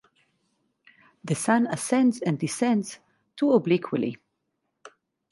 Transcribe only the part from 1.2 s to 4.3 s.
The Sun ascends and descends too obliquely.